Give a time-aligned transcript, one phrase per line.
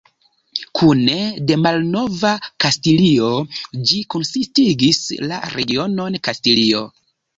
[0.77, 1.17] Kune
[1.49, 2.31] de Malnova
[2.65, 3.29] Kastilio,
[3.91, 6.83] ĝi konsistigis la regionon Kastilio.